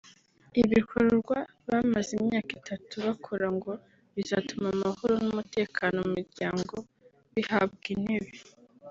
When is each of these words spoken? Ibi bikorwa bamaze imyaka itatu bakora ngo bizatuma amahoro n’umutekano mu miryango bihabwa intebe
Ibi 0.59 0.69
bikorwa 0.77 1.37
bamaze 1.69 2.11
imyaka 2.19 2.51
itatu 2.59 2.93
bakora 3.07 3.45
ngo 3.55 3.71
bizatuma 4.15 4.67
amahoro 4.75 5.13
n’umutekano 5.23 5.95
mu 6.05 6.11
miryango 6.17 6.75
bihabwa 7.35 7.87
intebe 7.95 8.31